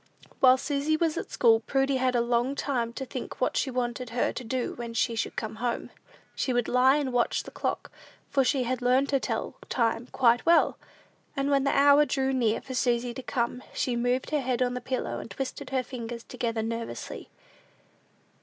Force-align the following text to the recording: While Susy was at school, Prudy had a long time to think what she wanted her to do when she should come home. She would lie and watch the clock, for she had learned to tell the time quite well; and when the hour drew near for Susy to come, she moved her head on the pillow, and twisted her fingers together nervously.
While 0.39 0.57
Susy 0.57 0.97
was 0.97 1.15
at 1.15 1.29
school, 1.29 1.59
Prudy 1.59 1.97
had 1.97 2.15
a 2.15 2.21
long 2.21 2.55
time 2.55 2.91
to 2.93 3.05
think 3.05 3.39
what 3.39 3.55
she 3.55 3.69
wanted 3.69 4.09
her 4.09 4.33
to 4.33 4.43
do 4.43 4.73
when 4.73 4.95
she 4.95 5.13
should 5.13 5.35
come 5.35 5.57
home. 5.57 5.91
She 6.33 6.53
would 6.53 6.67
lie 6.67 6.95
and 6.95 7.13
watch 7.13 7.43
the 7.43 7.51
clock, 7.51 7.91
for 8.27 8.43
she 8.43 8.63
had 8.63 8.81
learned 8.81 9.09
to 9.09 9.19
tell 9.19 9.53
the 9.59 9.67
time 9.67 10.07
quite 10.11 10.43
well; 10.43 10.79
and 11.37 11.51
when 11.51 11.65
the 11.65 11.77
hour 11.77 12.03
drew 12.05 12.33
near 12.33 12.61
for 12.61 12.73
Susy 12.73 13.13
to 13.13 13.21
come, 13.21 13.61
she 13.75 13.95
moved 13.95 14.31
her 14.31 14.41
head 14.41 14.63
on 14.63 14.73
the 14.73 14.81
pillow, 14.81 15.19
and 15.19 15.29
twisted 15.29 15.69
her 15.69 15.83
fingers 15.83 16.23
together 16.23 16.63
nervously. 16.63 17.29